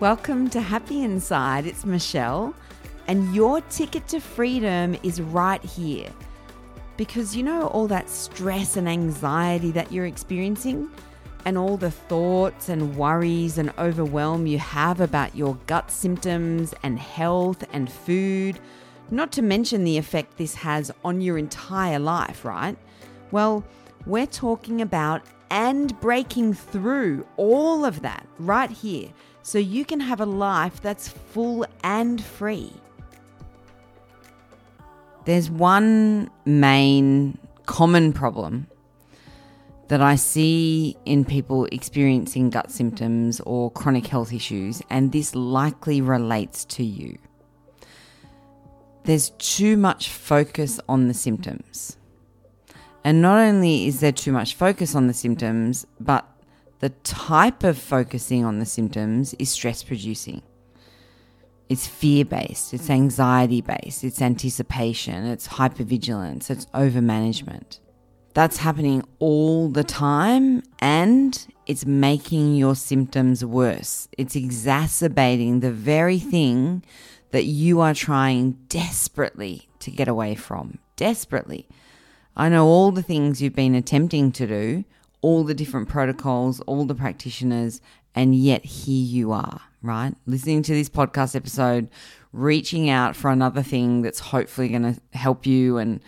Welcome 0.00 0.48
to 0.50 0.60
Happy 0.60 1.02
Inside. 1.02 1.66
It's 1.66 1.84
Michelle, 1.84 2.54
and 3.08 3.34
your 3.34 3.60
ticket 3.62 4.06
to 4.08 4.20
freedom 4.20 4.96
is 5.02 5.20
right 5.20 5.60
here. 5.60 6.08
Because 6.96 7.34
you 7.34 7.42
know 7.42 7.66
all 7.66 7.88
that 7.88 8.08
stress 8.08 8.76
and 8.76 8.88
anxiety 8.88 9.72
that 9.72 9.90
you're 9.90 10.06
experiencing, 10.06 10.88
and 11.44 11.58
all 11.58 11.76
the 11.76 11.90
thoughts 11.90 12.68
and 12.68 12.96
worries 12.96 13.58
and 13.58 13.72
overwhelm 13.76 14.46
you 14.46 14.60
have 14.60 15.00
about 15.00 15.34
your 15.34 15.58
gut 15.66 15.90
symptoms 15.90 16.72
and 16.84 16.96
health 16.96 17.64
and 17.72 17.90
food, 17.90 18.60
not 19.10 19.32
to 19.32 19.42
mention 19.42 19.82
the 19.82 19.98
effect 19.98 20.38
this 20.38 20.54
has 20.54 20.92
on 21.04 21.20
your 21.20 21.38
entire 21.38 21.98
life, 21.98 22.44
right? 22.44 22.78
Well, 23.32 23.64
we're 24.06 24.26
talking 24.26 24.80
about 24.80 25.22
and 25.50 25.98
breaking 25.98 26.54
through 26.54 27.26
all 27.36 27.84
of 27.84 28.02
that 28.02 28.28
right 28.38 28.70
here 28.70 29.08
so 29.48 29.56
you 29.56 29.82
can 29.82 29.98
have 29.98 30.20
a 30.20 30.26
life 30.26 30.82
that's 30.82 31.08
full 31.08 31.64
and 31.82 32.22
free. 32.22 32.70
There's 35.24 35.50
one 35.50 36.28
main 36.44 37.38
common 37.64 38.12
problem 38.12 38.66
that 39.88 40.02
I 40.02 40.16
see 40.16 40.98
in 41.06 41.24
people 41.24 41.64
experiencing 41.72 42.50
gut 42.50 42.70
symptoms 42.70 43.40
or 43.40 43.70
chronic 43.70 44.06
health 44.08 44.34
issues, 44.34 44.82
and 44.90 45.12
this 45.12 45.34
likely 45.34 46.02
relates 46.02 46.66
to 46.66 46.84
you. 46.84 47.16
There's 49.04 49.30
too 49.38 49.78
much 49.78 50.10
focus 50.10 50.78
on 50.90 51.08
the 51.08 51.14
symptoms. 51.14 51.96
And 53.02 53.22
not 53.22 53.38
only 53.38 53.86
is 53.86 54.00
there 54.00 54.12
too 54.12 54.32
much 54.32 54.56
focus 54.56 54.94
on 54.94 55.06
the 55.06 55.14
symptoms, 55.14 55.86
but 55.98 56.27
the 56.80 56.90
type 56.90 57.64
of 57.64 57.78
focusing 57.78 58.44
on 58.44 58.58
the 58.58 58.66
symptoms 58.66 59.34
is 59.34 59.50
stress 59.50 59.82
producing. 59.82 60.42
It's 61.68 61.86
fear 61.86 62.24
based, 62.24 62.72
it's 62.72 62.88
anxiety 62.88 63.60
based, 63.60 64.02
it's 64.02 64.22
anticipation, 64.22 65.26
it's 65.26 65.48
hypervigilance, 65.48 66.50
it's 66.50 66.66
over 66.72 67.02
management. 67.02 67.80
That's 68.32 68.58
happening 68.58 69.02
all 69.18 69.68
the 69.68 69.84
time 69.84 70.62
and 70.78 71.46
it's 71.66 71.84
making 71.84 72.54
your 72.54 72.74
symptoms 72.74 73.44
worse. 73.44 74.08
It's 74.16 74.36
exacerbating 74.36 75.60
the 75.60 75.72
very 75.72 76.18
thing 76.18 76.84
that 77.32 77.44
you 77.44 77.80
are 77.80 77.94
trying 77.94 78.52
desperately 78.68 79.68
to 79.80 79.90
get 79.90 80.08
away 80.08 80.34
from. 80.34 80.78
Desperately. 80.96 81.68
I 82.36 82.48
know 82.48 82.66
all 82.66 82.92
the 82.92 83.02
things 83.02 83.42
you've 83.42 83.56
been 83.56 83.74
attempting 83.74 84.32
to 84.32 84.46
do 84.46 84.84
all 85.20 85.44
the 85.44 85.54
different 85.54 85.88
protocols, 85.88 86.60
all 86.60 86.84
the 86.84 86.94
practitioners, 86.94 87.80
and 88.14 88.34
yet 88.34 88.64
here 88.64 89.04
you 89.04 89.32
are, 89.32 89.60
right? 89.82 90.14
Listening 90.26 90.62
to 90.62 90.72
this 90.72 90.88
podcast 90.88 91.34
episode, 91.36 91.88
reaching 92.32 92.90
out 92.90 93.16
for 93.16 93.30
another 93.30 93.62
thing 93.62 94.02
that's 94.02 94.20
hopefully 94.20 94.68
going 94.68 94.94
to 94.94 95.00
help 95.16 95.46
you 95.46 95.78
and 95.78 96.00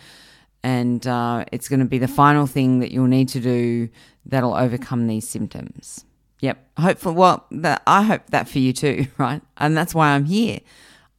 and 0.63 1.07
uh, 1.07 1.43
it's 1.51 1.67
going 1.67 1.79
to 1.79 1.87
be 1.87 1.97
the 1.97 2.07
final 2.07 2.45
thing 2.45 2.79
that 2.79 2.91
you'll 2.91 3.07
need 3.07 3.29
to 3.29 3.39
do 3.39 3.89
that'll 4.25 4.53
overcome 4.53 5.07
these 5.07 5.27
symptoms. 5.27 6.05
Yep. 6.41 6.63
Hopefully, 6.77 7.15
well, 7.15 7.45
that, 7.51 7.81
I 7.87 8.03
hope 8.03 8.27
that 8.29 8.47
for 8.47 8.59
you 8.59 8.73
too, 8.73 9.07
right? 9.17 9.41
And 9.57 9.75
that's 9.75 9.95
why 9.95 10.09
I'm 10.09 10.25
here. 10.25 10.59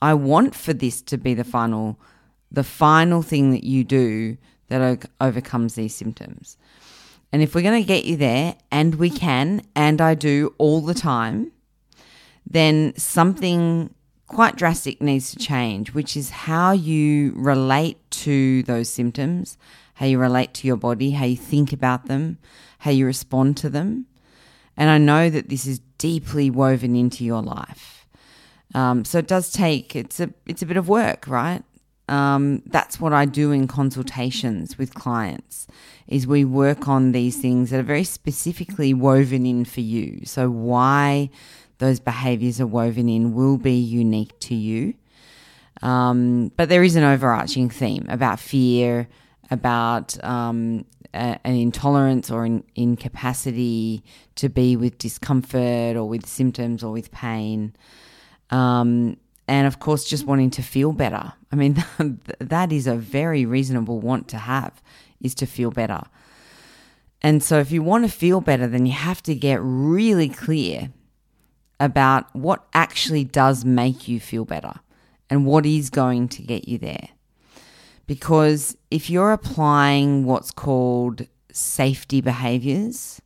I 0.01 0.15
want 0.15 0.55
for 0.55 0.73
this 0.73 1.03
to 1.03 1.19
be 1.19 1.35
the 1.35 1.45
final, 1.45 1.99
the 2.51 2.65
final 2.65 3.23
thing 3.23 3.51
that 3.51 3.65
you 3.65 3.85
do 3.85 4.37
that 4.69 5.09
overcomes 5.21 5.75
these 5.75 5.95
symptoms. 5.95 6.57
And 7.33 7.43
if 7.43 7.55
we're 7.55 7.63
going 7.63 7.83
to 7.83 7.87
get 7.87 8.05
you 8.05 8.17
there, 8.17 8.57
and 8.71 8.97
we 8.97 9.09
can, 9.09 9.63
and 9.75 10.01
I 10.01 10.15
do 10.15 10.55
all 10.59 10.83
the 10.83 10.95
time, 10.95 11.53
then 12.47 12.93
something 12.97 13.95
quite 14.27 14.57
drastic 14.57 15.01
needs 15.01 15.31
to 15.31 15.39
change, 15.39 15.95
which 15.95 16.17
is 16.17 16.31
how 16.31 16.73
you 16.73 17.33
relate 17.35 17.99
to 18.11 18.63
those 18.65 18.89
symptoms, 18.89 19.57
how 19.95 20.07
you 20.07 20.19
relate 20.19 20.55
to 20.55 20.67
your 20.67 20.77
body, 20.77 21.13
how 21.13 21.25
you 21.25 21.37
think 21.37 21.73
about 21.73 22.07
them, 22.07 22.39
how 22.79 22.91
you 22.91 23.07
respond 23.07 23.57
to 23.59 23.71
them. 23.71 24.07
And 24.77 24.91
I 24.91 24.99
know 24.99 25.31
that 25.31 25.49
this 25.49 25.67
is 25.67 25.81
deeply 25.99 26.51
woven 26.51 26.97
into 26.97 27.25
your 27.25 27.43
life. 27.43 28.07
Um, 28.75 29.05
so 29.05 29.19
it 29.19 29.29
does 29.29 29.53
take 29.53 29.95
it's 29.95 30.19
a 30.19 30.33
it's 30.47 30.63
a 30.63 30.67
bit 30.67 30.79
of 30.79 30.89
work, 30.89 31.29
right? 31.29 31.63
Um, 32.09 32.63
that's 32.67 33.01
what 33.01 33.13
I 33.13 33.25
do 33.25 33.53
in 33.53 33.69
consultations 33.69 34.77
with 34.77 34.95
clients 34.95 35.67
is 36.09 36.27
we 36.27 36.45
work 36.45 36.89
on 36.89 37.13
these 37.13 37.41
things 37.41 37.71
that 37.71 37.81
are 37.81 37.85
very 37.85 38.05
specifically 38.05 38.93
woven 38.93 39.47
in 39.47 39.65
for 39.65 39.81
you. 39.81 40.21
So 40.25 40.51
why 40.51 41.31
those 41.79 42.01
behaviors 42.01 42.61
are 42.61 42.67
woven 42.67 43.09
in 43.09 43.35
will 43.35 43.57
be 43.57 43.75
unique 43.75 44.39
to 44.41 44.55
you. 44.55 44.95
Um, 45.81 46.53
but 46.57 46.69
there 46.69 46.83
is 46.83 46.97
an 46.97 47.05
overarching 47.05 47.71
theme 47.71 48.07
about 48.09 48.39
fear, 48.39 49.09
about 49.51 50.23
um, 50.25 50.85
a, 51.15 51.39
an 51.45 51.55
intolerance 51.55 52.31
or 52.31 52.45
an 52.45 52.65
incapacity 52.75 54.05
to 54.37 54.49
be 54.49 54.77
with 54.77 54.99
discomfort 54.99 55.97
or 55.97 56.09
with 56.09 56.27
symptoms 56.27 56.85
or 56.85 56.93
with 56.93 57.11
pain. 57.11 57.75
Um, 58.51 59.17
and 59.49 59.67
of 59.67 59.81
course, 59.81 60.05
just 60.05 60.27
wanting 60.27 60.51
to 60.51 60.63
feel 60.63 60.93
better. 60.93 61.33
I 61.53 61.57
mean, 61.57 61.85
that 62.39 62.73
is 62.73 62.87
a 62.87 62.97
very 62.97 63.45
reasonable 63.45 64.01
want 64.01 64.29
to 64.29 64.39
have, 64.39 64.83
is 65.21 65.35
to 65.37 65.47
feel 65.47 65.71
better. 65.71 66.03
And 67.21 67.43
so, 67.43 67.59
if 67.61 67.71
you 67.71 67.83
want 67.83 68.05
to 68.05 68.11
feel 68.11 68.41
better, 68.41 68.67
then 68.67 68.87
you 68.87 68.93
have 68.93 69.23
to 69.25 69.35
get 69.35 69.61
really 69.63 70.29
clear 70.29 70.91
about 71.79 72.35
what 72.35 72.65
actually 72.75 73.25
does 73.25 73.65
make 73.65 74.09
you 74.09 74.19
feel 74.19 74.45
better 74.45 74.75
and 75.29 75.47
what 75.47 75.67
is 75.67 75.91
going 75.91 76.29
to 76.29 76.43
get 76.43 76.69
you 76.69 76.79
there. 76.79 77.09
Because 78.07 78.77
if 78.91 79.09
you're 79.09 79.33
applying 79.33 80.25
what's 80.25 80.51
called 80.51 81.27
safety 81.53 82.21
behaviors, 82.21 83.21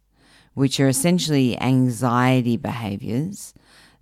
which 0.54 0.78
are 0.78 0.88
essentially 0.88 1.60
anxiety 1.60 2.56
behaviors, 2.56 3.54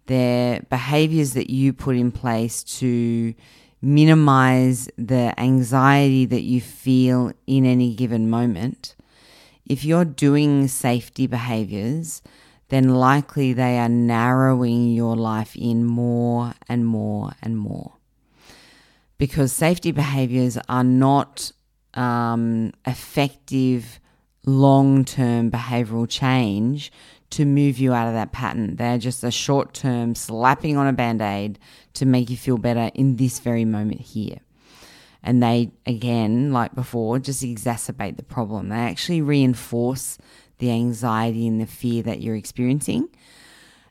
they're 0.07 0.63
behaviors 0.71 1.33
that 1.33 1.51
you 1.51 1.73
put 1.73 1.97
in 1.97 2.13
place 2.13 2.63
to 2.63 3.35
minimize 3.85 4.89
the 4.97 5.39
anxiety 5.39 6.25
that 6.27 6.43
you 6.43 6.61
feel 6.61 7.33
in 7.47 7.65
any 7.67 7.95
given 7.95 8.31
moment. 8.31 8.97
If 9.67 9.85
you're 9.85 10.05
doing 10.05 10.69
safety 10.69 11.27
behaviors, 11.27 12.23
then 12.69 12.89
likely 12.89 13.53
they 13.53 13.79
are 13.79 13.89
narrowing 13.89 14.93
your 14.93 15.17
life 15.17 15.55
in 15.57 15.85
more 15.85 16.55
and 16.69 16.87
more 16.87 17.33
and 17.43 17.57
more. 17.57 17.93
Because 19.19 19.53
safety 19.53 19.93
behaviors 19.93 20.59
are 20.69 20.85
not 20.85 21.53
um, 21.95 22.73
effective 22.87 24.01
long 24.47 25.05
term 25.05 25.51
behavioral 25.51 26.09
change 26.09 26.93
to 27.35 27.45
move 27.45 27.79
you 27.79 27.93
out 27.93 28.09
of 28.09 28.15
that 28.15 28.33
pattern. 28.33 28.77
They're 28.77 28.99
just 28.99 29.25
a 29.25 29.31
short 29.31 29.75
term 29.75 30.15
slapping 30.15 30.77
on 30.77 30.87
a 30.87 30.93
band 30.93 31.21
aid 31.21 31.59
to 31.95 32.07
make 32.07 32.31
you 32.31 32.37
feel 32.37 32.59
better 32.59 32.91
in 32.95 33.17
this 33.17 33.41
very 33.41 33.65
moment 33.65 34.01
here. 34.01 34.39
And 35.23 35.43
they, 35.43 35.73
again, 35.87 36.53
like 36.53 36.75
before, 36.75 37.19
just 37.19 37.43
exacerbate 37.43 38.17
the 38.17 38.23
problem. 38.23 38.69
They 38.69 38.77
actually 38.77 39.23
reinforce 39.23 40.19
the 40.59 40.71
anxiety 40.71 41.47
and 41.49 41.61
the 41.61 41.67
fear 41.67 42.03
that 42.03 42.21
you're 42.21 42.37
experiencing. 42.37 43.09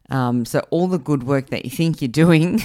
Um, 0.10 0.46
so, 0.46 0.60
all 0.70 0.88
the 0.88 1.00
good 1.00 1.24
work 1.24 1.50
that 1.50 1.66
you 1.66 1.72
think 1.72 2.02
you're 2.02 2.10
doing 2.10 2.62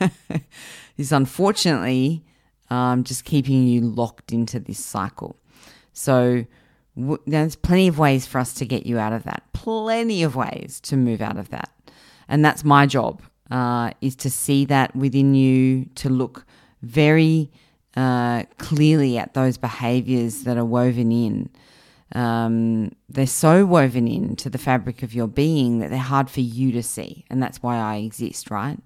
is 0.96 1.12
unfortunately 1.12 2.24
um, 2.70 3.04
just 3.04 3.24
keeping 3.24 3.66
you 3.66 3.82
locked 3.82 4.32
into 4.32 4.58
this 4.58 4.84
cycle. 4.84 5.36
So, 5.92 6.46
there's 7.26 7.56
plenty 7.56 7.88
of 7.88 7.98
ways 7.98 8.26
for 8.26 8.38
us 8.38 8.52
to 8.54 8.66
get 8.66 8.86
you 8.86 8.98
out 8.98 9.12
of 9.12 9.24
that. 9.24 9.42
Plenty 9.52 10.22
of 10.22 10.34
ways 10.34 10.80
to 10.82 10.96
move 10.96 11.20
out 11.20 11.36
of 11.36 11.50
that, 11.50 11.70
and 12.28 12.44
that's 12.44 12.64
my 12.64 12.86
job 12.86 13.22
uh, 13.50 13.90
is 14.00 14.16
to 14.16 14.30
see 14.30 14.64
that 14.66 14.94
within 14.94 15.34
you, 15.34 15.86
to 15.96 16.08
look 16.08 16.44
very 16.82 17.50
uh, 17.96 18.44
clearly 18.58 19.18
at 19.18 19.34
those 19.34 19.56
behaviors 19.56 20.44
that 20.44 20.56
are 20.56 20.64
woven 20.64 21.10
in. 21.10 21.50
Um, 22.14 22.92
they're 23.08 23.26
so 23.26 23.66
woven 23.66 24.08
into 24.08 24.48
the 24.48 24.58
fabric 24.58 25.02
of 25.02 25.14
your 25.14 25.28
being 25.28 25.78
that 25.80 25.90
they're 25.90 25.98
hard 25.98 26.30
for 26.30 26.40
you 26.40 26.72
to 26.72 26.82
see, 26.82 27.24
and 27.30 27.42
that's 27.42 27.62
why 27.62 27.76
I 27.76 27.96
exist, 27.96 28.50
right? 28.50 28.78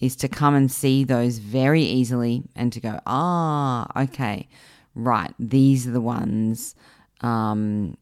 Is 0.00 0.16
to 0.16 0.28
come 0.28 0.54
and 0.54 0.70
see 0.70 1.04
those 1.04 1.38
very 1.38 1.82
easily 1.82 2.42
and 2.54 2.72
to 2.72 2.80
go, 2.80 3.00
ah, 3.06 3.86
okay, 4.02 4.48
right, 4.94 5.34
these 5.38 5.86
are 5.86 5.92
the 5.92 6.00
ones 6.00 6.74
um, 7.24 7.96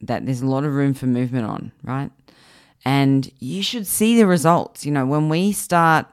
that 0.00 0.26
there's 0.26 0.42
a 0.42 0.46
lot 0.46 0.64
of 0.64 0.74
room 0.74 0.92
for 0.92 1.06
movement 1.06 1.46
on, 1.46 1.72
right? 1.84 2.10
And 2.84 3.30
you 3.38 3.62
should 3.62 3.86
see 3.86 4.16
the 4.16 4.26
results. 4.26 4.84
You 4.84 4.92
know, 4.92 5.06
when 5.06 5.28
we 5.28 5.52
start 5.52 6.06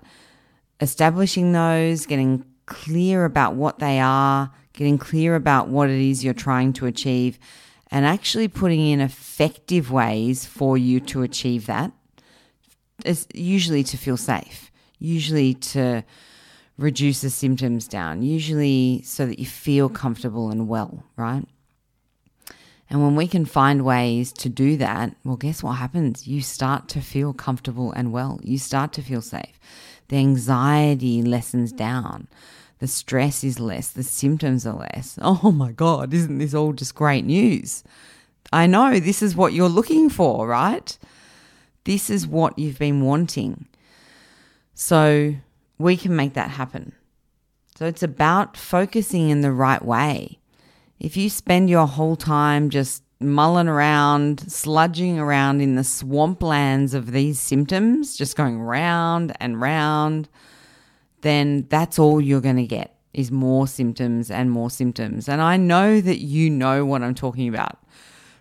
establishing 0.80 1.52
those, 1.52 2.06
getting 2.06 2.46
clear 2.68 3.26
about 3.26 3.56
what 3.56 3.80
they 3.80 4.00
are, 4.00 4.52
getting 4.74 4.98
clear 4.98 5.36
about 5.36 5.68
what 5.68 5.90
it 5.90 6.00
is 6.00 6.24
you're 6.24 6.34
trying 6.34 6.74
to 6.74 6.86
achieve, 6.86 7.40
and 7.92 8.06
actually 8.06 8.48
putting 8.48 8.80
in 8.80 9.02
effective 9.02 9.92
ways 9.92 10.46
for 10.46 10.78
you 10.78 11.00
to 11.00 11.24
achieve 11.24 11.66
that, 11.66 11.92
is 13.04 13.28
usually 13.34 13.84
to 13.84 13.98
feel 13.98 14.18
safe, 14.18 14.72
usually 15.00 15.54
to 15.56 16.04
reduce 16.78 17.22
the 17.22 17.30
symptoms 17.30 17.88
down, 17.88 18.22
usually 18.22 19.02
so 19.04 19.26
that 19.26 19.40
you 19.40 19.46
feel 19.46 19.90
comfortable 19.90 20.50
and 20.50 20.68
well, 20.68 21.04
right? 21.18 21.46
And 22.94 23.02
when 23.02 23.16
we 23.16 23.28
can 23.28 23.46
find 23.46 23.84
ways 23.84 24.32
to 24.34 24.50
do 24.50 24.78
that, 24.78 25.16
well, 25.24 25.36
guess 25.36 25.64
what 25.64 25.78
happens? 25.78 26.28
You 26.28 26.42
start 26.42 26.88
to 26.90 27.02
feel 27.02 27.34
comfortable 27.34 27.92
and 27.92 28.12
well. 28.12 28.40
You 28.44 28.60
start 28.60 28.94
to 28.94 29.02
feel 29.02 29.24
safe. 29.24 29.60
The 30.10 30.18
anxiety 30.18 31.24
lessens 31.24 31.72
down. 31.72 32.28
The 32.78 32.88
stress 32.88 33.44
is 33.44 33.60
less. 33.60 33.90
The 33.90 34.04
symptoms 34.04 34.68
are 34.68 34.76
less. 34.76 35.18
Oh 35.24 35.52
my 35.52 35.72
God, 35.72 36.14
isn't 36.14 36.38
this 36.38 36.54
all 36.54 36.72
just 36.72 36.94
great 36.94 37.26
news? 37.26 37.84
I 38.52 38.68
know 38.68 39.00
this 39.00 39.24
is 39.24 39.36
what 39.36 39.54
you're 39.54 39.70
looking 39.70 40.12
for, 40.12 40.48
right? 40.48 40.96
This 41.86 42.12
is 42.12 42.28
what 42.28 42.60
you've 42.60 42.78
been 42.78 43.02
wanting. 43.02 43.66
So 44.76 45.34
we 45.80 45.98
can 45.98 46.16
make 46.16 46.36
that 46.36 46.52
happen. 46.52 46.92
So 47.76 47.88
it's 47.88 48.04
about 48.04 48.56
focusing 48.56 49.32
in 49.32 49.42
the 49.42 49.52
right 49.52 49.84
way. 49.84 50.38
If 51.04 51.18
you 51.18 51.30
spend 51.30 51.70
your 51.70 51.86
whole 51.86 52.16
time 52.16 52.70
just 52.70 53.04
mulling 53.20 53.68
around, 53.68 54.38
sludging 54.48 55.18
around 55.18 55.62
in 55.62 55.76
the 55.76 55.82
swamplands 55.82 56.94
of 56.94 57.12
these 57.12 57.40
symptoms, 57.42 58.16
just 58.16 58.38
going 58.38 58.62
round 58.62 59.34
and 59.42 59.60
round, 59.60 60.30
then 61.20 61.68
that's 61.70 62.00
all 62.00 62.22
you're 62.22 62.40
going 62.40 62.56
to 62.56 62.66
get 62.66 62.96
is 63.14 63.32
more 63.32 63.68
symptoms 63.68 64.32
and 64.32 64.50
more 64.50 64.70
symptoms. 64.70 65.28
And 65.28 65.42
I 65.42 65.58
know 65.58 66.00
that 66.00 66.20
you 66.20 66.50
know 66.50 66.86
what 66.86 67.04
I'm 67.04 67.16
talking 67.16 67.50
about. 67.50 67.80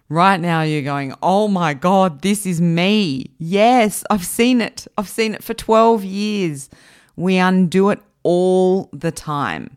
Right 0.09 0.39
now, 0.39 0.63
you're 0.63 0.83
going, 0.83 1.15
oh 1.21 1.49
my 1.49 1.75
God, 1.75 2.23
this 2.23 2.47
is 2.47 2.61
me. 2.61 3.31
Yes, 3.39 4.05
I've 4.09 4.25
seen 4.25 4.61
it. 4.61 4.87
I've 4.97 5.09
seen 5.09 5.35
it 5.35 5.43
for 5.43 5.53
12 5.53 6.05
years. 6.05 6.71
We 7.17 7.39
undo 7.39 7.91
it 7.91 8.01
all 8.23 8.89
the 8.93 9.11
time. 9.11 9.77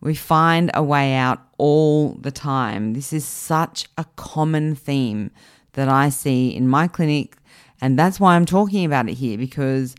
We 0.00 0.14
find 0.14 0.70
a 0.74 0.82
way 0.82 1.14
out 1.14 1.40
all 1.58 2.14
the 2.14 2.30
time. 2.30 2.94
This 2.94 3.12
is 3.12 3.24
such 3.24 3.86
a 3.98 4.04
common 4.16 4.74
theme 4.74 5.30
that 5.74 5.88
I 5.88 6.08
see 6.08 6.48
in 6.48 6.68
my 6.68 6.88
clinic. 6.88 7.36
And 7.80 7.98
that's 7.98 8.18
why 8.18 8.36
I'm 8.36 8.46
talking 8.46 8.84
about 8.84 9.08
it 9.08 9.14
here 9.14 9.36
because 9.36 9.94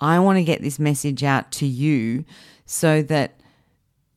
I 0.00 0.18
want 0.18 0.38
to 0.38 0.44
get 0.44 0.62
this 0.62 0.78
message 0.78 1.22
out 1.22 1.52
to 1.52 1.66
you 1.66 2.24
so 2.66 3.02
that 3.02 3.38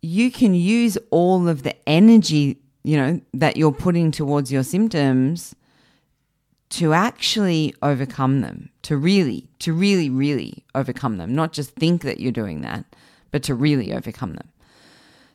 you 0.01 0.31
can 0.31 0.54
use 0.54 0.98
all 1.12 1.48
of 1.48 1.63
the 1.63 1.75
energy 1.88 2.57
you 2.88 2.95
know, 2.95 3.19
that 3.33 3.57
you're 3.57 3.74
putting 3.74 4.12
towards 4.12 4.50
your 4.50 4.63
symptoms 4.63 5.54
to 6.69 6.94
actually 6.94 7.75
overcome 7.81 8.40
them, 8.40 8.69
to 8.83 8.95
really, 8.95 9.50
to 9.60 9.74
really, 9.74 10.10
really 10.10 10.63
overcome 10.74 11.18
them, 11.18 11.36
not 11.36 11.51
just 11.51 11.72
think 11.72 12.04
that 12.04 12.22
you're 12.22 12.31
doing 12.31 12.62
that, 12.62 12.86
but 13.31 13.44
to 13.44 13.54
really 13.54 13.92
overcome 13.92 14.36
them. 14.36 14.48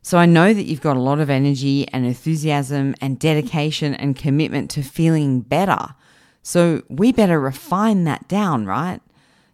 So 0.03 0.19
I 0.19 0.27
know 0.27 0.53
that 0.53 0.65
you've 0.65 0.81
got 0.81 0.97
a 0.97 1.01
lot 1.01 1.21
of 1.21 1.31
energy 1.31 1.87
and 1.89 2.05
enthusiasm 2.05 2.95
and 3.01 3.19
dedication 3.19 3.95
and 3.95 4.17
commitment 4.17 4.69
to 4.73 4.83
feeling 4.83 5.41
better. 5.41 5.95
So 6.43 6.83
we 6.89 7.13
better 7.13 7.39
refine 7.41 8.03
that 8.05 8.27
down, 8.27 8.67
right? 8.67 9.01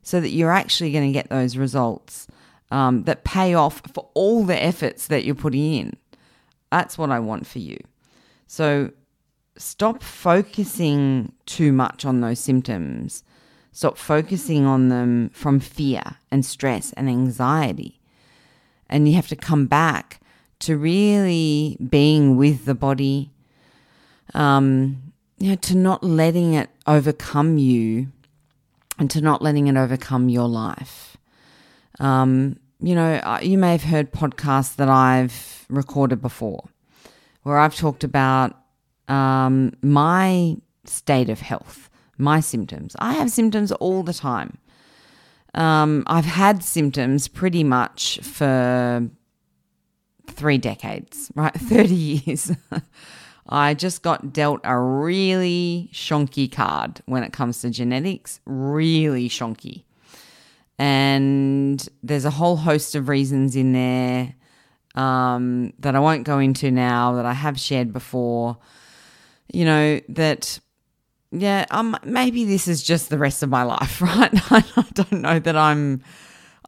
So 0.02 0.20
that 0.22 0.30
you're 0.30 0.50
actually 0.50 0.90
going 0.90 1.06
to 1.06 1.12
get 1.12 1.28
those 1.28 1.58
results 1.58 2.26
um, 2.70 3.04
that 3.04 3.24
pay 3.24 3.52
off 3.52 3.82
for 3.92 4.08
all 4.14 4.42
the 4.42 4.60
efforts 4.60 5.06
that 5.08 5.24
you're 5.24 5.34
putting 5.34 5.74
in. 5.74 5.96
That's 6.72 6.96
what 6.96 7.10
I 7.10 7.18
want 7.18 7.46
for 7.46 7.58
you. 7.58 7.78
So 8.46 8.90
stop 9.58 10.02
focusing 10.02 11.32
too 11.44 11.72
much 11.72 12.06
on 12.06 12.22
those 12.22 12.38
symptoms. 12.38 13.22
Stop 13.72 13.98
focusing 13.98 14.64
on 14.64 14.88
them 14.88 15.28
from 15.34 15.60
fear 15.60 16.02
and 16.30 16.44
stress 16.44 16.92
and 16.94 17.08
anxiety. 17.08 18.00
And 18.88 19.06
you 19.06 19.14
have 19.16 19.28
to 19.28 19.36
come 19.36 19.66
back 19.66 20.20
to 20.60 20.76
really 20.76 21.76
being 21.88 22.37
with 22.37 22.64
the 22.64 22.75
body, 22.75 23.31
um, 24.34 25.12
you 25.38 25.50
know, 25.50 25.55
to 25.56 25.76
not 25.76 26.02
letting 26.02 26.55
it 26.55 26.69
overcome 26.87 27.58
you 27.58 28.08
and 28.99 29.10
to 29.10 29.20
not 29.20 29.40
letting 29.40 29.69
it 29.69 29.76
overcome 29.76 30.28
your 30.28 30.49
life. 30.49 31.16
Um, 32.00 32.58
you 32.81 32.94
know, 32.94 33.38
you 33.43 33.58
may 33.58 33.72
have 33.72 33.84
heard 33.84 34.12
podcasts 34.12 34.76
that 34.76 34.88
I've 34.88 35.66
recorded 35.69 36.20
before 36.20 36.64
where 37.43 37.58
I've 37.58 37.75
talked 37.75 38.04
about 38.04 38.56
um, 39.08 39.72
my 39.82 40.56
state 40.84 41.31
of 41.31 41.40
health, 41.40 41.88
my 42.19 42.40
symptoms. 42.40 42.94
I 42.99 43.14
have 43.14 43.31
symptoms 43.31 43.72
all 43.72 44.02
the 44.02 44.12
time. 44.12 44.58
Um, 45.54 46.04
I've 46.06 46.26
had 46.26 46.62
symptoms 46.62 47.26
pretty 47.26 47.64
much 47.64 48.20
for 48.22 49.08
three 50.38 50.58
decades, 50.58 51.31
right? 51.35 51.52
30 51.61 51.94
years. 51.94 52.52
I 53.49 53.75
just 53.75 54.02
got 54.02 54.32
dealt 54.32 54.61
a 54.64 54.79
really 54.79 55.88
shonky 55.93 56.50
card 56.50 57.00
when 57.06 57.23
it 57.23 57.32
comes 57.32 57.62
to 57.62 57.70
genetics, 57.70 58.40
really 58.44 59.29
shonky. 59.29 59.85
And 60.79 61.87
there's 62.02 62.25
a 62.25 62.31
whole 62.31 62.56
host 62.56 62.94
of 62.94 63.08
reasons 63.08 63.56
in 63.56 63.73
there 63.73 64.35
um, 64.94 65.73
that 65.79 65.96
I 65.96 65.99
won't 65.99 66.25
go 66.25 66.38
into 66.38 66.70
now, 66.70 67.14
that 67.14 67.26
I 67.26 67.32
have 67.32 67.58
shared 67.58 67.93
before. 67.93 68.58
You 69.52 69.64
know, 69.64 70.00
that, 70.11 70.61
yeah, 71.32 71.64
um, 71.70 71.96
maybe 72.05 72.44
this 72.44 72.69
is 72.69 72.82
just 72.82 73.08
the 73.08 73.19
rest 73.19 73.43
of 73.43 73.49
my 73.49 73.62
life, 73.62 74.00
right? 74.02 74.31
I 74.52 74.85
don't 74.93 75.12
know 75.12 75.38
that 75.38 75.56
I'm. 75.56 76.02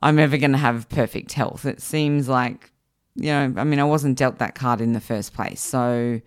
I'm 0.02 0.18
ever 0.18 0.38
going 0.38 0.52
to 0.52 0.58
have 0.58 0.88
perfect 0.88 1.34
health. 1.34 1.66
It 1.66 1.82
seems 1.82 2.26
like, 2.26 2.72
you 3.20 3.30
know, 3.30 3.54
I 3.56 3.64
mean, 3.64 3.78
I 3.78 3.84
wasn't 3.84 4.18
dealt 4.18 4.38
that 4.38 4.54
card 4.54 4.80
in 4.80 4.92
the 4.92 5.00
first 5.00 5.34
place. 5.34 5.60
So, 5.60 6.20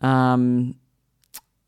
um, 0.00 0.74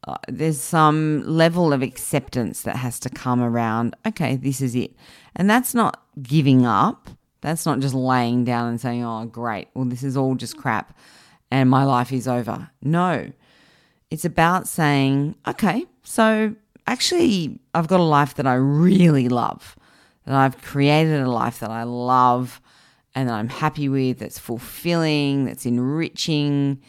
uh, 0.04 0.16
there's 0.28 0.60
some 0.60 1.22
level 1.26 1.72
of 1.72 1.82
acceptance 1.82 2.62
that 2.62 2.76
has 2.76 2.98
to 3.00 3.10
come 3.10 3.40
around. 3.40 3.94
Okay, 4.06 4.36
this 4.36 4.60
is 4.60 4.74
it. 4.74 4.92
And 5.36 5.48
that's 5.48 5.74
not 5.74 6.02
giving 6.22 6.66
up. 6.66 7.08
That's 7.40 7.66
not 7.66 7.80
just 7.80 7.94
laying 7.94 8.44
down 8.44 8.68
and 8.68 8.80
saying, 8.80 9.04
oh, 9.04 9.26
great, 9.26 9.68
well, 9.74 9.84
this 9.84 10.02
is 10.02 10.16
all 10.16 10.34
just 10.34 10.56
crap 10.56 10.96
and 11.52 11.68
my 11.68 11.84
life 11.84 12.10
is 12.12 12.26
over. 12.26 12.70
No, 12.82 13.30
it's 14.10 14.24
about 14.24 14.66
saying, 14.66 15.34
okay, 15.46 15.84
so 16.02 16.56
actually, 16.86 17.60
I've 17.74 17.88
got 17.88 18.00
a 18.00 18.04
life 18.04 18.34
that 18.36 18.46
I 18.46 18.54
really 18.54 19.28
love, 19.28 19.76
that 20.24 20.34
I've 20.34 20.62
created 20.62 21.20
a 21.20 21.30
life 21.30 21.60
that 21.60 21.70
I 21.70 21.82
love 21.82 22.61
and 23.14 23.28
that 23.28 23.34
I'm 23.34 23.48
happy 23.48 23.88
with, 23.88 24.20
that's 24.20 24.38
fulfilling, 24.38 25.44
that's 25.44 25.66
enriching. 25.66 26.80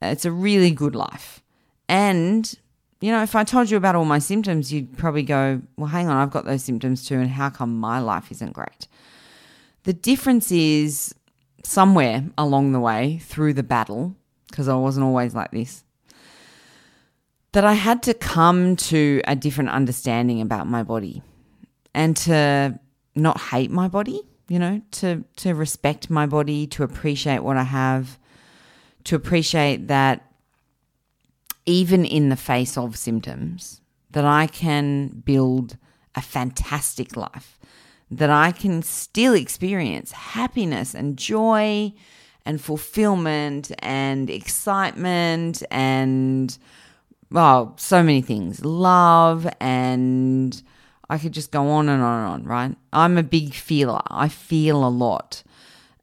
It's 0.00 0.24
a 0.24 0.32
really 0.32 0.70
good 0.70 0.94
life. 0.94 1.42
And, 1.88 2.52
you 3.00 3.10
know, 3.10 3.22
if 3.22 3.34
I 3.34 3.44
told 3.44 3.70
you 3.70 3.76
about 3.76 3.94
all 3.94 4.04
my 4.04 4.18
symptoms, 4.18 4.72
you'd 4.72 4.96
probably 4.96 5.22
go, 5.22 5.62
well, 5.76 5.88
hang 5.88 6.08
on, 6.08 6.16
I've 6.16 6.30
got 6.30 6.44
those 6.44 6.64
symptoms 6.64 7.06
too, 7.06 7.18
and 7.18 7.30
how 7.30 7.50
come 7.50 7.78
my 7.78 7.98
life 8.00 8.30
isn't 8.30 8.52
great? 8.52 8.86
The 9.84 9.92
difference 9.92 10.52
is 10.52 11.14
somewhere 11.64 12.24
along 12.36 12.72
the 12.72 12.80
way 12.80 13.18
through 13.22 13.54
the 13.54 13.62
battle, 13.62 14.14
because 14.48 14.68
I 14.68 14.74
wasn't 14.74 15.04
always 15.04 15.34
like 15.34 15.50
this, 15.50 15.84
that 17.52 17.64
I 17.64 17.74
had 17.74 18.02
to 18.04 18.14
come 18.14 18.76
to 18.76 19.20
a 19.26 19.36
different 19.36 19.70
understanding 19.70 20.40
about 20.40 20.66
my 20.66 20.82
body 20.82 21.22
and 21.94 22.16
to 22.18 22.78
not 23.14 23.40
hate 23.40 23.70
my 23.70 23.88
body, 23.88 24.22
you 24.52 24.58
know, 24.58 24.82
to, 24.90 25.24
to 25.36 25.54
respect 25.54 26.10
my 26.10 26.26
body, 26.26 26.66
to 26.66 26.82
appreciate 26.82 27.42
what 27.42 27.56
I 27.56 27.62
have, 27.62 28.18
to 29.04 29.16
appreciate 29.16 29.88
that 29.88 30.30
even 31.64 32.04
in 32.04 32.28
the 32.28 32.36
face 32.36 32.76
of 32.76 32.98
symptoms, 32.98 33.80
that 34.10 34.26
I 34.26 34.46
can 34.46 35.22
build 35.24 35.78
a 36.14 36.20
fantastic 36.20 37.16
life 37.16 37.58
that 38.10 38.28
I 38.28 38.52
can 38.52 38.82
still 38.82 39.32
experience 39.32 40.12
happiness 40.12 40.94
and 40.94 41.16
joy 41.16 41.94
and 42.44 42.60
fulfillment 42.60 43.72
and 43.78 44.28
excitement 44.28 45.62
and 45.70 46.58
well, 47.30 47.72
so 47.78 48.02
many 48.02 48.20
things. 48.20 48.62
Love 48.62 49.48
and 49.60 50.62
I 51.12 51.18
could 51.18 51.32
just 51.32 51.50
go 51.50 51.68
on 51.68 51.90
and 51.90 52.02
on 52.02 52.18
and 52.20 52.32
on, 52.32 52.44
right? 52.44 52.76
I'm 52.90 53.18
a 53.18 53.22
big 53.22 53.52
feeler. 53.52 54.00
I 54.06 54.28
feel 54.28 54.82
a 54.82 54.88
lot. 54.88 55.42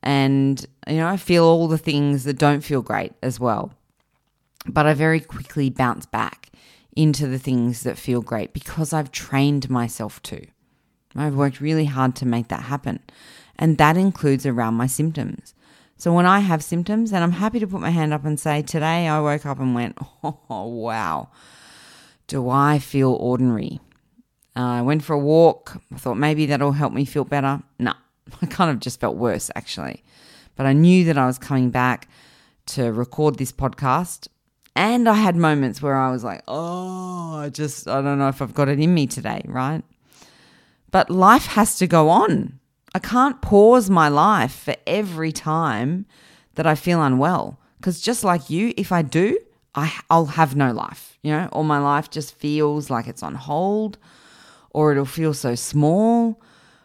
And 0.04 0.64
you 0.88 0.98
know, 0.98 1.08
I 1.08 1.18
feel 1.18 1.46
all 1.46 1.68
the 1.68 1.80
things 1.80 2.26
that 2.26 2.38
don't 2.38 2.62
feel 2.62 2.84
great 2.84 3.14
as 3.24 3.40
well. 3.40 3.74
But 4.68 4.86
I 4.86 4.94
very 4.94 5.20
quickly 5.20 5.72
bounce 5.72 6.06
back 6.06 6.52
into 6.96 7.26
the 7.26 7.40
things 7.40 7.82
that 7.82 7.98
feel 7.98 8.22
great 8.22 8.54
because 8.54 8.94
I've 8.94 9.12
trained 9.12 9.68
myself 9.68 10.22
to. 10.24 10.46
I've 11.16 11.34
worked 11.34 11.60
really 11.60 11.86
hard 11.86 12.16
to 12.18 12.28
make 12.28 12.50
that 12.50 12.64
happen. 12.64 13.00
And 13.58 13.80
that 13.80 13.98
includes 13.98 14.46
around 14.46 14.76
my 14.76 14.86
symptoms. 14.86 15.56
So 15.98 16.14
when 16.14 16.28
I 16.28 16.42
have 16.42 16.64
symptoms, 16.64 17.10
then 17.10 17.24
I'm 17.24 17.32
happy 17.32 17.58
to 17.60 17.68
put 17.68 17.82
my 17.82 17.90
hand 17.90 18.14
up 18.14 18.26
and 18.26 18.40
say, 18.40 18.62
Today 18.62 19.08
I 19.08 19.20
woke 19.22 19.48
up 19.48 19.60
and 19.60 19.74
went, 19.74 19.98
Oh, 20.24 20.68
wow, 20.68 21.30
do 22.28 22.48
I 22.48 22.78
feel 22.78 23.14
ordinary? 23.14 23.80
Uh, 24.60 24.80
I 24.80 24.82
went 24.82 25.06
for 25.06 25.14
a 25.14 25.20
walk. 25.20 25.82
I 25.94 25.98
thought 25.98 26.16
maybe 26.16 26.46
that'll 26.48 26.74
help 26.74 26.92
me 26.92 27.06
feel 27.06 27.24
better. 27.24 27.64
No, 27.80 27.94
I 28.42 28.46
kind 28.46 28.70
of 28.70 28.82
just 28.82 29.00
felt 29.00 29.16
worse 29.16 29.50
actually. 29.56 30.04
But 30.58 30.66
I 30.66 30.74
knew 30.74 31.06
that 31.06 31.18
I 31.18 31.26
was 31.28 31.38
coming 31.38 31.70
back 31.70 32.10
to 32.68 32.92
record 32.92 33.38
this 33.38 33.54
podcast. 33.54 34.28
And 34.76 35.08
I 35.08 35.14
had 35.14 35.38
moments 35.38 35.82
where 35.82 35.96
I 35.96 36.12
was 36.12 36.26
like, 36.26 36.44
oh, 36.46 37.36
I 37.38 37.50
just, 37.50 37.88
I 37.88 38.02
don't 38.02 38.20
know 38.20 38.28
if 38.28 38.42
I've 38.42 38.54
got 38.54 38.68
it 38.68 38.82
in 38.82 38.94
me 38.94 39.08
today, 39.08 39.42
right? 39.46 39.82
But 40.92 41.10
life 41.10 41.46
has 41.46 41.78
to 41.78 41.88
go 41.88 42.10
on. 42.10 42.60
I 42.94 43.00
can't 43.00 43.42
pause 43.42 43.90
my 43.90 44.10
life 44.10 44.54
for 44.54 44.76
every 44.86 45.32
time 45.32 46.06
that 46.56 46.68
I 46.68 46.76
feel 46.76 47.02
unwell. 47.02 47.60
Because 47.78 48.02
just 48.02 48.26
like 48.26 48.50
you, 48.50 48.74
if 48.76 48.92
I 48.92 49.04
do, 49.04 49.40
I, 49.74 49.98
I'll 50.10 50.26
have 50.26 50.58
no 50.58 50.74
life, 50.74 51.18
you 51.24 51.32
know, 51.32 51.48
or 51.54 51.64
my 51.64 51.80
life 51.80 52.10
just 52.10 52.36
feels 52.36 52.90
like 52.90 53.08
it's 53.08 53.24
on 53.24 53.36
hold, 53.36 53.98
or 54.72 54.92
it'll 54.92 55.06
feel 55.06 55.34
so 55.34 55.56
small, 55.56 56.42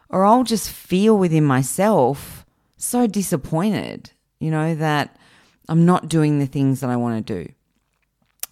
or 0.09 0.25
I'll 0.25 0.43
just 0.43 0.69
feel 0.69 1.17
within 1.17 1.45
myself 1.45 2.45
so 2.77 3.07
disappointed, 3.07 4.11
you 4.39 4.51
know, 4.51 4.75
that 4.75 5.17
I'm 5.67 5.85
not 5.85 6.09
doing 6.09 6.39
the 6.39 6.45
things 6.45 6.79
that 6.81 6.89
I 6.89 6.95
want 6.95 7.25
to 7.25 7.43
do. 7.43 7.51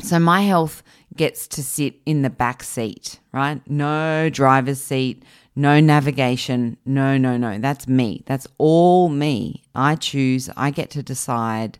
So 0.01 0.19
my 0.19 0.41
health 0.41 0.83
gets 1.15 1.47
to 1.47 1.63
sit 1.63 1.95
in 2.05 2.23
the 2.23 2.29
back 2.29 2.63
seat, 2.63 3.19
right? 3.31 3.61
No 3.69 4.29
driver's 4.29 4.81
seat, 4.81 5.23
no 5.55 5.79
navigation. 5.79 6.77
No, 6.85 7.17
no, 7.17 7.37
no. 7.37 7.59
That's 7.59 7.87
me. 7.87 8.23
That's 8.25 8.47
all 8.57 9.09
me. 9.09 9.63
I 9.75 9.95
choose, 9.95 10.49
I 10.57 10.71
get 10.71 10.89
to 10.91 11.03
decide 11.03 11.77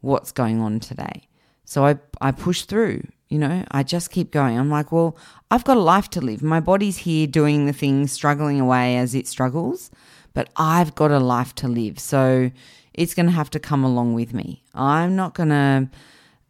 what's 0.00 0.32
going 0.32 0.60
on 0.60 0.80
today. 0.80 1.28
So 1.64 1.84
I, 1.84 1.98
I 2.20 2.30
push 2.30 2.62
through, 2.62 3.06
you 3.30 3.38
know, 3.38 3.64
I 3.70 3.82
just 3.82 4.10
keep 4.10 4.30
going. 4.30 4.58
I'm 4.58 4.70
like, 4.70 4.92
well, 4.92 5.16
I've 5.50 5.64
got 5.64 5.78
a 5.78 5.80
life 5.80 6.10
to 6.10 6.20
live. 6.20 6.42
My 6.42 6.60
body's 6.60 6.98
here 6.98 7.26
doing 7.26 7.66
the 7.66 7.72
things, 7.72 8.12
struggling 8.12 8.60
away 8.60 8.96
as 8.96 9.14
it 9.14 9.26
struggles 9.26 9.90
but 10.32 10.48
I've 10.56 10.94
got 10.94 11.10
a 11.10 11.18
life 11.18 11.54
to 11.56 11.68
live. 11.68 11.98
So 11.98 12.50
it's 12.94 13.14
going 13.14 13.26
to 13.26 13.32
have 13.32 13.50
to 13.50 13.60
come 13.60 13.84
along 13.84 14.14
with 14.14 14.32
me. 14.32 14.62
I'm 14.74 15.16
not 15.16 15.34
going 15.34 15.48
to 15.50 15.90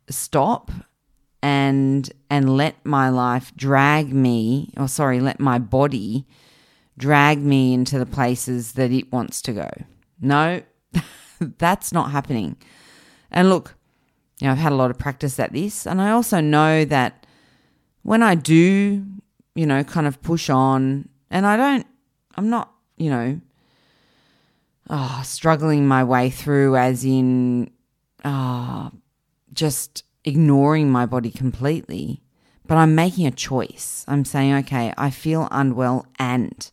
stop 0.08 0.70
and 1.42 2.10
and 2.28 2.54
let 2.54 2.84
my 2.84 3.08
life 3.08 3.52
drag 3.56 4.12
me 4.12 4.72
or 4.76 4.88
sorry, 4.88 5.20
let 5.20 5.40
my 5.40 5.58
body 5.58 6.26
drag 6.98 7.38
me 7.38 7.72
into 7.72 7.98
the 7.98 8.04
places 8.04 8.72
that 8.72 8.90
it 8.90 9.10
wants 9.10 9.40
to 9.42 9.52
go. 9.52 9.70
No, 10.20 10.62
that's 11.40 11.92
not 11.92 12.10
happening. 12.10 12.56
And 13.30 13.48
look, 13.48 13.74
you 14.40 14.46
know, 14.46 14.52
I've 14.52 14.58
had 14.58 14.72
a 14.72 14.76
lot 14.76 14.90
of 14.90 14.98
practice 14.98 15.38
at 15.38 15.52
this, 15.52 15.86
and 15.86 16.00
I 16.00 16.10
also 16.10 16.40
know 16.40 16.84
that 16.86 17.26
when 18.02 18.22
I 18.22 18.34
do, 18.34 19.04
you 19.54 19.66
know, 19.66 19.84
kind 19.84 20.06
of 20.06 20.22
push 20.22 20.48
on, 20.48 21.08
and 21.30 21.46
I 21.46 21.56
don't, 21.56 21.86
I'm 22.36 22.48
not, 22.48 22.72
you 22.96 23.10
know, 23.10 23.40
oh, 24.88 25.20
struggling 25.24 25.86
my 25.86 26.02
way 26.02 26.30
through, 26.30 26.76
as 26.76 27.04
in 27.04 27.70
oh, 28.24 28.90
just 29.52 30.04
ignoring 30.24 30.90
my 30.90 31.06
body 31.06 31.30
completely. 31.30 32.22
But 32.66 32.76
I'm 32.76 32.94
making 32.94 33.26
a 33.26 33.32
choice. 33.32 34.04
I'm 34.06 34.24
saying, 34.24 34.54
okay, 34.54 34.94
I 34.96 35.10
feel 35.10 35.48
unwell 35.50 36.06
and 36.18 36.70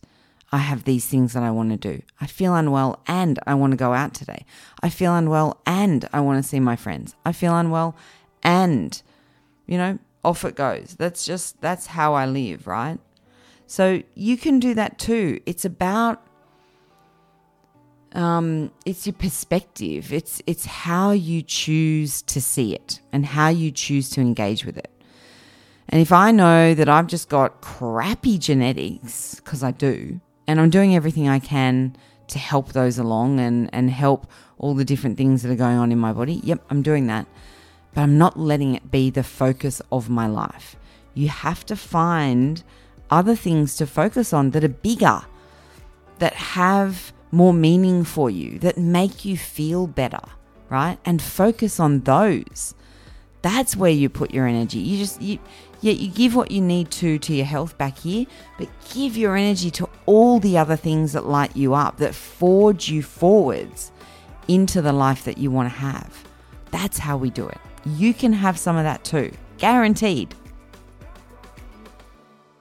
I 0.50 0.58
have 0.58 0.84
these 0.84 1.06
things 1.06 1.34
that 1.34 1.42
I 1.42 1.50
want 1.50 1.70
to 1.70 1.76
do. 1.76 2.02
I 2.20 2.26
feel 2.26 2.54
unwell 2.54 3.00
and 3.06 3.38
I 3.46 3.54
want 3.54 3.72
to 3.72 3.76
go 3.76 3.92
out 3.92 4.14
today. 4.14 4.46
I 4.82 4.88
feel 4.88 5.14
unwell 5.14 5.60
and 5.66 6.08
I 6.12 6.20
want 6.20 6.42
to 6.42 6.48
see 6.48 6.60
my 6.60 6.76
friends. 6.76 7.14
I 7.24 7.32
feel 7.32 7.54
unwell 7.54 7.96
and, 8.42 9.00
you 9.66 9.76
know, 9.76 9.98
off 10.24 10.44
it 10.44 10.54
goes. 10.54 10.96
That's 10.98 11.24
just, 11.24 11.60
that's 11.60 11.86
how 11.88 12.14
I 12.14 12.24
live, 12.26 12.66
right? 12.66 12.98
So 13.66 14.02
you 14.14 14.38
can 14.38 14.58
do 14.58 14.74
that 14.74 14.98
too. 14.98 15.40
It's 15.44 15.66
about 15.66 16.26
um, 18.12 18.72
it's 18.86 19.06
your 19.06 19.12
perspective. 19.12 20.12
It's 20.12 20.40
it's 20.46 20.64
how 20.64 21.10
you 21.10 21.42
choose 21.42 22.22
to 22.22 22.40
see 22.40 22.74
it 22.74 23.00
and 23.12 23.26
how 23.26 23.48
you 23.48 23.70
choose 23.70 24.08
to 24.10 24.20
engage 24.20 24.64
with 24.64 24.78
it. 24.78 24.90
And 25.90 26.00
if 26.00 26.12
I 26.12 26.30
know 26.30 26.74
that 26.74 26.88
I've 26.88 27.06
just 27.06 27.28
got 27.28 27.60
crappy 27.60 28.38
genetics, 28.38 29.36
because 29.36 29.62
I 29.62 29.70
do, 29.70 30.20
and 30.48 30.58
I'm 30.58 30.70
doing 30.70 30.96
everything 30.96 31.28
I 31.28 31.38
can 31.38 31.94
to 32.28 32.38
help 32.38 32.72
those 32.72 32.98
along 32.98 33.38
and, 33.38 33.70
and 33.72 33.90
help 33.90 34.26
all 34.58 34.74
the 34.74 34.84
different 34.84 35.16
things 35.16 35.42
that 35.42 35.52
are 35.52 35.56
going 35.56 35.76
on 35.76 35.92
in 35.92 35.98
my 35.98 36.12
body, 36.12 36.40
yep, 36.42 36.64
I'm 36.70 36.82
doing 36.82 37.06
that. 37.06 37.26
But 37.94 38.00
I'm 38.00 38.18
not 38.18 38.38
letting 38.38 38.74
it 38.74 38.90
be 38.90 39.10
the 39.10 39.22
focus 39.22 39.80
of 39.92 40.08
my 40.08 40.26
life. 40.26 40.76
You 41.14 41.28
have 41.28 41.64
to 41.66 41.76
find 41.76 42.62
other 43.10 43.36
things 43.36 43.76
to 43.76 43.86
focus 43.86 44.32
on 44.32 44.50
that 44.50 44.64
are 44.64 44.68
bigger, 44.68 45.22
that 46.18 46.34
have 46.34 47.12
more 47.30 47.52
meaning 47.52 48.04
for 48.04 48.30
you, 48.30 48.58
that 48.60 48.78
make 48.78 49.24
you 49.24 49.36
feel 49.36 49.86
better, 49.86 50.20
right? 50.70 50.98
And 51.04 51.20
focus 51.20 51.78
on 51.78 52.00
those. 52.00 52.74
That's 53.42 53.76
where 53.76 53.90
you 53.90 54.08
put 54.08 54.32
your 54.32 54.46
energy. 54.46 54.78
You 54.78 54.98
just 54.98 55.22
you 55.22 55.38
yeah, 55.80 55.92
you 55.92 56.08
give 56.08 56.34
what 56.34 56.50
you 56.50 56.60
need 56.60 56.90
to 56.92 57.18
to 57.18 57.34
your 57.34 57.46
health 57.46 57.78
back 57.78 57.98
here, 57.98 58.26
but 58.58 58.68
give 58.92 59.16
your 59.16 59.36
energy 59.36 59.70
to 59.72 59.88
all 60.06 60.40
the 60.40 60.58
other 60.58 60.76
things 60.76 61.12
that 61.12 61.26
light 61.26 61.56
you 61.56 61.74
up, 61.74 61.98
that 61.98 62.14
forge 62.14 62.88
you 62.88 63.02
forwards 63.02 63.92
into 64.48 64.82
the 64.82 64.92
life 64.92 65.24
that 65.24 65.38
you 65.38 65.50
want 65.50 65.72
to 65.72 65.78
have. 65.78 66.24
That's 66.70 66.98
how 66.98 67.16
we 67.16 67.30
do 67.30 67.48
it. 67.48 67.58
You 67.86 68.12
can 68.12 68.32
have 68.32 68.58
some 68.58 68.76
of 68.76 68.84
that 68.84 69.04
too. 69.04 69.32
Guaranteed. 69.58 70.34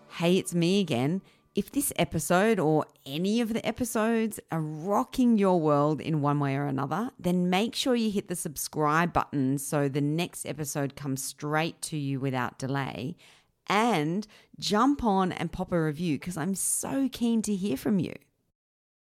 Hey, 0.10 0.38
it's 0.38 0.54
me 0.54 0.80
again. 0.80 1.22
If 1.58 1.72
this 1.72 1.92
episode 1.96 2.60
or 2.60 2.86
any 3.04 3.42
of 3.42 3.52
the 3.52 3.66
episodes 3.66 4.40
are 4.52 4.62
rocking 4.62 5.40
your 5.40 5.60
world 5.60 6.00
in 6.00 6.22
one 6.22 6.40
way 6.40 6.56
or 6.56 6.68
another, 6.68 7.10
then 7.18 7.50
make 7.50 7.74
sure 7.74 7.96
you 7.96 8.12
hit 8.12 8.28
the 8.28 8.36
subscribe 8.36 9.12
button 9.12 9.58
so 9.58 9.90
the 9.90 10.00
next 10.00 10.46
episode 10.46 10.96
comes 10.96 11.24
straight 11.24 11.82
to 11.82 11.98
you 11.98 12.20
without 12.20 12.60
delay. 12.60 13.16
And 13.66 14.28
jump 14.60 15.04
on 15.04 15.32
and 15.32 15.52
pop 15.52 15.72
a 15.72 15.82
review 15.82 16.20
because 16.20 16.38
I'm 16.38 16.54
so 16.54 17.10
keen 17.12 17.42
to 17.42 17.56
hear 17.56 17.76
from 17.76 17.98
you. 17.98 18.14